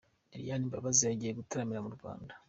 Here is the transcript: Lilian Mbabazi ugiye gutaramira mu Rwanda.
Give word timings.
Lilian 0.31 0.63
Mbabazi 0.67 1.03
ugiye 1.13 1.33
gutaramira 1.39 1.83
mu 1.85 1.91
Rwanda. 1.97 2.33